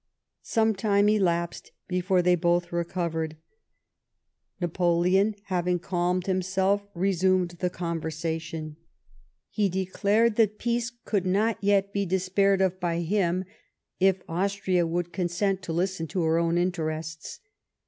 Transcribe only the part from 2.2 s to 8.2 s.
they both recovered. Napoleon, having calmed himself, resumed the con